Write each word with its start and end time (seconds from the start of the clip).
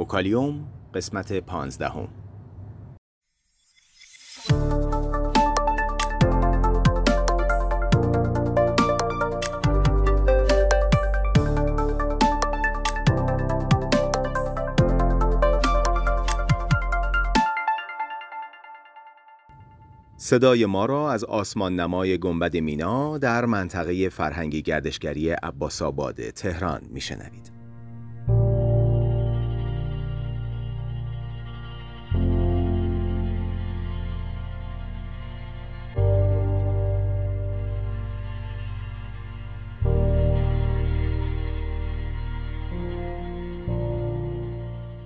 وکالیوم 0.00 0.68
قسمت 0.94 1.32
پانزدهم 1.32 2.08
صدای 20.16 20.66
ما 20.66 20.86
را 20.86 21.12
از 21.12 21.24
آسمان 21.24 21.80
نمای 21.80 22.18
گنبد 22.18 22.56
مینا 22.56 23.18
در 23.18 23.44
منطقه 23.44 24.08
فرهنگی 24.08 24.62
گردشگری 24.62 25.30
عباس 25.30 25.82
آباد 25.82 26.30
تهران 26.30 26.80
میشنوید. 26.90 27.59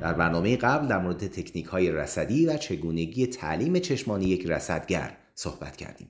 در 0.05 0.13
برنامه 0.13 0.57
قبل 0.57 0.89
در 0.89 0.99
مورد 0.99 1.27
تکنیک 1.27 1.67
های 1.67 1.93
رسدی 1.93 2.47
و 2.47 2.57
چگونگی 2.57 3.27
تعلیم 3.27 3.79
چشمانی 3.79 4.25
یک 4.25 4.47
رسدگر 4.47 5.17
صحبت 5.35 5.77
کردیم. 5.77 6.09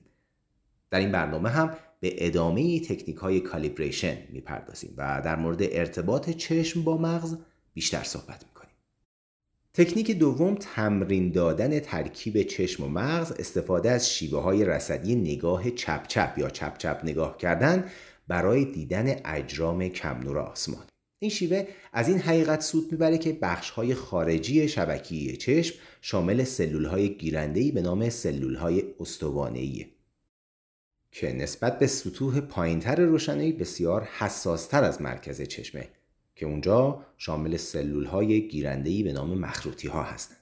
در 0.89 0.99
این 0.99 1.11
برنامه 1.11 1.49
هم 1.49 1.77
به 1.99 2.27
ادامه 2.27 2.79
تکنیک 2.79 3.17
های 3.17 3.39
کالیبریشن 3.39 4.17
می‌پردازیم 4.29 4.93
و 4.97 5.21
در 5.25 5.35
مورد 5.35 5.57
ارتباط 5.61 6.29
چشم 6.29 6.83
با 6.83 6.97
مغز 6.97 7.37
بیشتر 7.73 8.03
صحبت 8.03 8.43
می‌کنیم. 8.43 8.75
تکنیک 9.73 10.11
دوم 10.11 10.55
تمرین 10.55 11.31
دادن 11.31 11.79
ترکیب 11.79 12.43
چشم 12.43 12.83
و 12.83 12.87
مغز 12.87 13.31
استفاده 13.31 13.91
از 13.91 14.09
شیوه 14.09 14.41
های 14.41 14.65
رسدی 14.65 15.15
نگاه 15.15 15.71
چپ 15.71 16.07
چپ 16.07 16.33
یا 16.37 16.49
چپ 16.49 16.77
چپ 16.77 16.99
نگاه 17.03 17.37
کردن 17.37 17.85
برای 18.27 18.65
دیدن 18.65 19.15
اجرام 19.25 19.87
کم 19.87 20.19
نور 20.19 20.39
آسمان. 20.39 20.85
این 21.19 21.31
شیوه 21.31 21.67
از 21.93 22.09
این 22.09 22.19
حقیقت 22.19 22.61
سود 22.61 22.91
می‌بره 22.91 23.17
که 23.17 23.33
بخش 23.33 23.69
های 23.69 23.95
خارجی 23.95 24.67
شبکی 24.67 25.37
چشم 25.37 25.75
شامل 26.01 26.43
سلول 26.43 26.85
های 26.85 27.09
گیرنده 27.09 27.71
به 27.71 27.81
نام 27.81 28.09
سلول 28.09 28.55
های 28.55 28.83
استوانه‌ای 28.99 29.85
که 31.11 31.33
نسبت 31.33 31.79
به 31.79 31.87
سطوح 31.87 32.39
پایینتر 32.39 32.95
روشنایی 32.95 33.51
بسیار 33.51 34.03
حساستر 34.03 34.83
از 34.83 35.01
مرکز 35.01 35.41
چشمه 35.41 35.87
که 36.35 36.45
اونجا 36.45 37.05
شامل 37.17 37.57
سلول 37.57 38.05
های 38.05 38.47
گیرنده 38.47 39.03
به 39.03 39.13
نام 39.13 39.37
مخروطی 39.39 39.87
ها 39.87 40.03
هستند. 40.03 40.37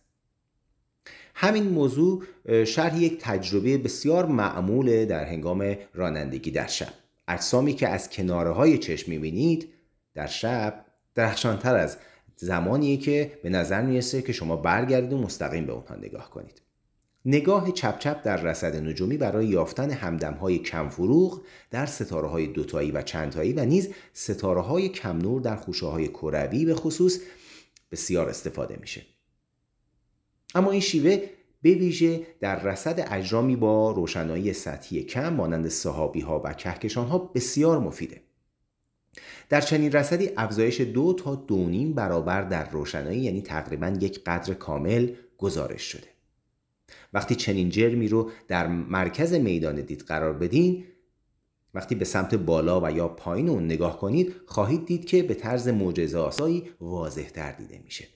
همین 1.36 1.64
موضوع 1.64 2.24
شرح 2.66 3.04
یک 3.04 3.18
تجربه 3.20 3.78
بسیار 3.78 4.26
معموله 4.26 5.06
در 5.06 5.26
هنگام 5.26 5.76
رانندگی 5.94 6.52
در 6.52 6.68
شب. 6.68 6.94
اجسامی 7.28 7.74
که 7.74 7.88
از 7.88 8.10
کناره 8.10 8.52
های 8.52 8.78
چشم 8.78 9.12
می‌بینید 9.12 9.70
در 10.14 10.28
شب 10.28 10.86
درخشانتر 11.16 11.76
از 11.76 11.98
زمانیه 12.36 12.98
که 12.98 13.40
به 13.44 13.50
نظر 13.50 13.82
می‌رسه 13.82 14.22
که 14.22 14.34
شما 14.34 14.56
برگردید 14.56 15.14
و 15.14 15.18
مستقیم 15.18 15.66
به 15.66 15.74
اونها 15.74 15.96
نگاه 15.96 16.30
کنید. 16.30 16.62
نگاه 17.26 17.72
چپ 17.72 18.00
چپ 18.00 18.24
در 18.24 18.38
رصد 18.38 18.76
نجومی 18.76 19.18
برای 19.18 19.46
یافتن 19.46 19.92
همدم 19.92 20.34
های 20.34 20.60
کم 20.60 20.90
فروغ 20.90 21.42
در 21.72 21.86
ستاره 21.86 22.28
های 22.28 22.48
دوتایی 22.48 22.92
و 22.92 23.02
چندتایی 23.02 23.54
و 23.54 23.66
نیز 23.66 23.94
ستاره 24.14 24.62
های 24.62 24.90
کم 24.90 25.18
نور 25.18 25.42
در 25.42 25.56
خوشه 25.56 25.86
های 25.86 26.08
کروی 26.08 26.66
به 26.66 26.76
خصوص 26.76 27.20
بسیار 27.92 28.30
استفاده 28.30 28.78
میشه. 28.82 29.02
اما 30.56 30.72
این 30.72 30.82
شیوه 30.82 31.30
به 31.62 31.70
ویژه 31.70 32.28
در 32.40 32.60
رصد 32.60 33.08
اجرامی 33.12 33.56
با 33.56 33.92
روشنایی 33.92 34.54
سطحی 34.54 35.04
کم 35.04 35.34
مانند 35.34 35.68
صحابی 35.68 36.22
ها 36.22 36.42
و 36.44 36.54
کهکشان 36.54 37.08
ها 37.08 37.18
بسیار 37.18 37.80
مفیده. 37.80 38.22
در 39.54 39.62
چنین 39.62 39.92
رصدی 39.92 40.30
افزایش 40.38 40.82
دو 40.82 41.14
تا 41.14 41.36
دو 41.36 41.70
نیم 41.70 41.94
برابر 41.94 42.42
در 42.42 42.70
روشنایی 42.70 43.20
یعنی 43.20 43.42
تقریبا 43.42 43.98
یک 44.02 44.24
قدر 44.24 44.54
کامل 44.54 45.10
گزارش 45.38 45.82
شده. 45.82 46.08
وقتی 47.14 47.36
چنین 47.36 47.70
جرمی 47.70 48.08
رو 48.08 48.32
در 48.48 48.68
مرکز 48.68 49.34
میدان 49.34 49.82
دید 49.82 50.02
قرار 50.02 50.34
بدین 50.34 50.84
وقتی 51.74 51.96
به 51.96 52.06
سمت 52.06 52.36
بالا 52.36 52.82
و 52.82 52.92
یا 52.92 53.08
پایین 53.08 53.50
اون 53.50 53.66
نگاه 53.66 54.00
کنید 54.00 54.36
خواهید 54.46 54.86
دید 54.86 55.06
که 55.06 55.24
به 55.24 55.34
طرز 55.34 55.68
معجزه 55.68 56.18
آسایی 56.18 56.64
واضح 56.82 57.30
تر 57.30 57.52
دیده 57.52 57.82
میشه. 57.86 58.08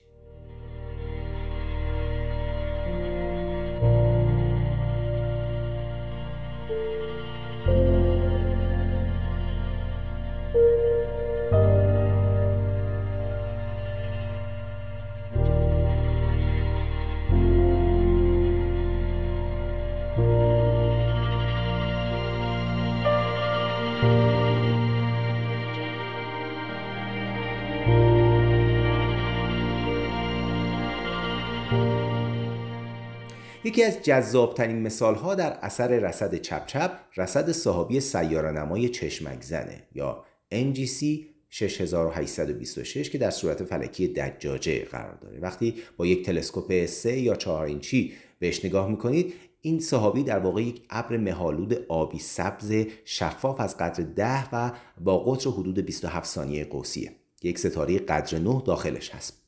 یکی 33.64 33.82
از 33.82 34.02
جذابترین 34.02 34.82
مثال 34.82 35.14
ها 35.14 35.34
در 35.34 35.52
اثر 35.52 35.88
رصد 35.88 36.34
چپ 36.34 36.66
چپ 36.66 36.92
رصد 37.16 37.52
صحابی 37.52 38.00
سیاره 38.00 38.50
نمای 38.50 38.88
چشمک 38.88 39.42
زنه 39.42 39.82
یا 39.94 40.24
NGC 40.54 41.04
6826 41.50 43.10
که 43.10 43.18
در 43.18 43.30
صورت 43.30 43.64
فلکی 43.64 44.08
دجاجه 44.08 44.84
قرار 44.84 45.14
داره. 45.14 45.38
وقتی 45.38 45.74
با 45.96 46.06
یک 46.06 46.26
تلسکوپ 46.26 46.86
3 46.86 47.18
یا 47.18 47.34
4 47.34 47.66
اینچی 47.66 48.12
بهش 48.38 48.64
نگاه 48.64 48.90
می‌کنید 48.90 49.34
این 49.60 49.80
صحابی 49.80 50.22
در 50.22 50.38
واقع 50.38 50.62
یک 50.62 50.82
ابر 50.90 51.16
مهالود 51.16 51.86
آبی 51.88 52.18
سبز 52.18 52.86
شفاف 53.04 53.60
از 53.60 53.76
قدر 53.76 54.04
10 54.04 54.48
و 54.54 54.72
با 55.00 55.18
قطر 55.18 55.50
حدود 55.50 55.78
27 55.78 56.26
ثانیه 56.26 56.64
قوسیه. 56.64 57.12
یک 57.42 57.58
ستاره 57.58 57.98
قدر 57.98 58.38
9 58.38 58.62
داخلش 58.66 59.10
هست. 59.10 59.42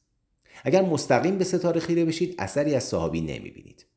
اگر 0.64 0.82
مستقیم 0.82 1.38
به 1.38 1.44
ستاره 1.44 1.80
خیره 1.80 2.04
بشید 2.04 2.34
اثری 2.38 2.74
از 2.74 2.84
صحابی 2.84 3.20
نمی‌بینید. 3.20 3.89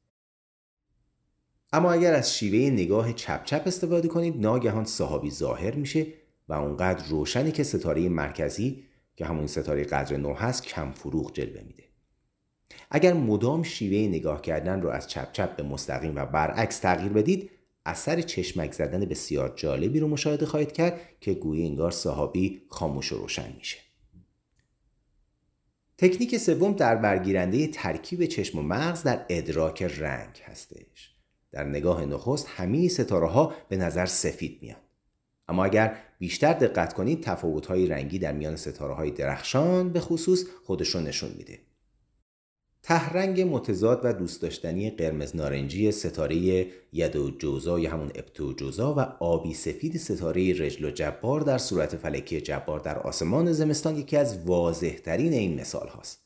اما 1.73 1.91
اگر 1.91 2.13
از 2.13 2.37
شیوه 2.37 2.73
نگاه 2.73 3.13
چپ 3.13 3.43
چپ 3.43 3.63
استفاده 3.65 4.07
کنید 4.07 4.41
ناگهان 4.41 4.85
صحابی 4.85 5.31
ظاهر 5.31 5.75
میشه 5.75 6.07
و 6.49 6.53
اونقدر 6.53 7.05
روشنی 7.07 7.51
که 7.51 7.63
ستاره 7.63 8.09
مرکزی 8.09 8.83
که 9.15 9.25
همون 9.25 9.47
ستاره 9.47 9.83
قدر 9.83 10.17
نو 10.17 10.33
هست 10.33 10.63
کم 10.63 10.91
فروغ 10.91 11.33
جلوه 11.33 11.61
میده. 11.61 11.83
اگر 12.91 13.13
مدام 13.13 13.63
شیوه 13.63 14.09
نگاه 14.09 14.41
کردن 14.41 14.81
رو 14.81 14.89
از 14.89 15.07
چپ 15.07 15.31
چپ 15.31 15.55
به 15.55 15.63
مستقیم 15.63 16.15
و 16.15 16.25
برعکس 16.25 16.79
تغییر 16.79 17.11
بدید 17.11 17.49
اثر 17.85 18.21
چشمک 18.21 18.71
زدن 18.71 19.05
بسیار 19.05 19.53
جالبی 19.55 19.99
رو 19.99 20.07
مشاهده 20.07 20.45
خواهید 20.45 20.71
کرد 20.71 20.99
که 21.21 21.33
گویی 21.33 21.67
انگار 21.67 21.91
صحابی 21.91 22.61
خاموش 22.69 23.11
و 23.11 23.17
روشن 23.17 23.53
میشه. 23.57 23.77
تکنیک 25.97 26.37
سوم 26.37 26.73
در 26.73 26.95
برگیرنده 26.95 27.67
ترکیب 27.67 28.25
چشم 28.25 28.59
و 28.59 28.61
مغز 28.61 29.03
در 29.03 29.25
ادراک 29.29 29.83
رنگ 29.83 30.41
هستش. 30.45 31.13
در 31.53 31.63
نگاه 31.63 32.05
نخست 32.05 32.47
همه 32.49 32.87
ستاره 32.87 33.27
ها 33.27 33.53
به 33.69 33.77
نظر 33.77 34.05
سفید 34.05 34.57
میان 34.61 34.77
اما 35.47 35.65
اگر 35.65 35.97
بیشتر 36.19 36.53
دقت 36.53 36.93
کنید 36.93 37.23
تفاوت 37.23 37.65
های 37.65 37.87
رنگی 37.87 38.19
در 38.19 38.33
میان 38.33 38.55
ستاره 38.55 38.93
های 38.93 39.11
درخشان 39.11 39.89
به 39.89 39.99
خصوص 39.99 40.43
خودشون 40.63 41.03
نشون 41.03 41.31
میده 41.37 41.59
تهرنگ 42.83 43.41
متضاد 43.41 44.01
و 44.03 44.13
دوست 44.13 44.41
داشتنی 44.41 44.89
قرمز 44.89 45.35
نارنجی 45.35 45.91
ستاره 45.91 46.35
ید 46.93 47.15
و 47.15 47.29
جوزا 47.29 47.79
یا 47.79 47.91
همون 47.91 48.11
ابتو 48.15 48.53
جوزا 48.53 48.93
و 48.93 48.99
آبی 48.99 49.53
سفید 49.53 49.97
ستاره 49.97 50.53
رجل 50.53 50.85
و 50.85 50.91
جبار 50.91 51.41
در 51.41 51.57
صورت 51.57 51.95
فلکی 51.95 52.41
جبار 52.41 52.79
در 52.79 52.99
آسمان 52.99 53.51
زمستان 53.51 53.95
یکی 53.95 54.17
از 54.17 54.45
واضح 54.45 54.97
ترین 54.97 55.33
این 55.33 55.59
مثال 55.61 55.87
هاست. 55.87 56.22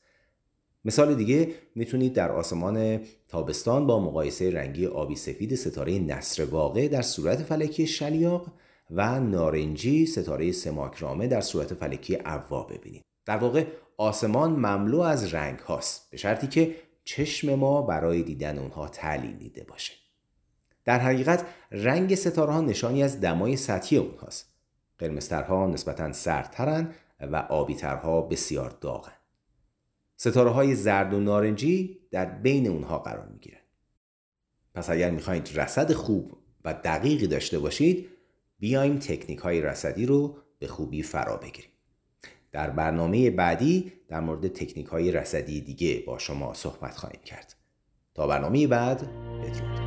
مثال 0.88 1.16
دیگه 1.16 1.50
می‌تونید 1.76 2.14
در 2.14 2.32
آسمان 2.32 3.00
تابستان 3.28 3.88
با 3.88 4.00
مقایسه 4.00 4.52
رنگی 4.52 4.86
آبی 4.86 5.16
سفید 5.16 5.56
ستاره 5.56 6.00
نصر 6.00 6.46
واقع 6.46 6.88
در 6.88 7.02
صورت 7.02 7.44
فلکی 7.44 7.88
شلیاق 7.88 8.48
و 8.92 9.20
نارنجی 9.20 10.06
ستاره 10.06 10.52
سماکرامه 10.52 11.28
در 11.28 11.42
صورت 11.42 11.74
فلکی 11.74 12.16
عوا 12.16 12.64
ببینید. 12.64 13.02
در 13.26 13.38
واقع 13.38 13.66
آسمان 13.98 14.52
مملو 14.52 15.00
از 15.00 15.34
رنگ 15.34 15.60
هاست 15.60 16.12
به 16.12 16.18
شرطی 16.18 16.48
که 16.48 16.76
چشم 17.04 17.56
ما 17.56 17.82
برای 17.82 18.24
دیدن 18.24 18.58
اونها 18.58 18.88
تعلیل 18.88 19.38
دیده 19.38 19.64
باشه. 19.64 19.94
در 20.86 21.00
حقیقت 21.00 21.46
رنگ 21.72 22.16
ستاره 22.16 22.54
ها 22.54 22.62
نشانی 22.62 23.04
از 23.04 23.22
دمای 23.22 23.56
سطحی 23.56 23.98
اونهاست. 23.98 24.54
قرمزترها 24.98 25.68
نسبتا 25.68 26.14
سردترن 26.14 26.90
و 27.20 27.36
آبیترها 27.36 28.22
بسیار 28.22 28.70
داغن. 28.82 29.12
ستاره 30.18 30.50
های 30.50 30.76
زرد 30.76 31.14
و 31.14 31.20
نارنجی 31.20 32.00
در 32.12 32.26
بین 32.26 32.68
اونها 32.68 33.00
قرار 33.00 33.28
می 33.28 33.40
گیرن. 33.40 33.60
پس 34.74 34.90
اگر 34.90 35.12
می‌خواید 35.12 35.60
رصد 35.60 35.94
خوب 35.94 36.38
و 36.66 36.74
دقیقی 36.74 37.28
داشته 37.28 37.60
باشید 37.60 38.10
بیایم 38.60 39.00
تکنیک 39.00 39.40
های 39.40 39.62
رصدی 39.62 40.06
رو 40.06 40.38
به 40.60 40.68
خوبی 40.68 41.04
فرا 41.04 41.38
بگیریم. 41.38 41.72
در 42.52 42.70
برنامه 42.70 43.30
بعدی 43.30 43.94
در 44.08 44.20
مورد 44.20 44.48
تکنیک 44.48 44.88
های 44.88 45.12
رصدی 45.12 45.62
دیگه 45.62 46.04
با 46.08 46.18
شما 46.18 46.54
صحبت 46.54 46.98
خواهیم 46.98 47.22
کرد. 47.26 47.56
تا 48.14 48.28
برنامه 48.28 48.68
بعد 48.68 49.02
بدرود. 49.42 49.87